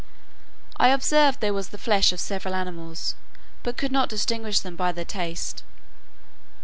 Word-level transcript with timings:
I 0.77 0.87
observed 0.87 1.41
there 1.41 1.53
was 1.53 1.69
the 1.69 1.77
flesh 1.77 2.11
of 2.11 2.19
several 2.19 2.55
animals, 2.55 3.13
but 3.61 3.77
could 3.77 3.91
not 3.91 4.09
distinguish 4.09 4.59
them 4.61 4.75
by 4.75 4.91
the 4.91 5.05
taste. 5.05 5.61